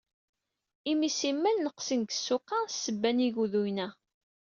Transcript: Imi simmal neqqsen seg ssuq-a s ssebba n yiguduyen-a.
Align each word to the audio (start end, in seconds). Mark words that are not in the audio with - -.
Imi 0.91 1.09
simmal 1.19 1.57
neqqsen 1.59 2.01
seg 2.05 2.09
ssuq-a 2.17 2.59
s 2.67 2.71
ssebba 2.75 3.09
n 3.11 3.23
yiguduyen-a. 3.23 3.87